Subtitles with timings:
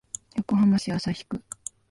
[0.35, 1.43] 横浜市旭区